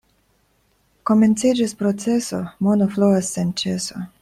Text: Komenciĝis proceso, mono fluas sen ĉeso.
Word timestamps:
Komenciĝis 1.09 1.77
proceso, 1.83 2.41
mono 2.69 2.89
fluas 2.97 3.31
sen 3.37 3.53
ĉeso. 3.65 4.05